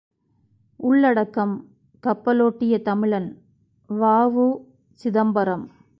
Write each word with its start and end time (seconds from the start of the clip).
உள்ளடக்கம் 0.79 1.53
கப்பலோட்டிய 2.03 2.81
தமிழன் 2.81 3.29
வ.உ.சிதம்பரம் 3.89 5.65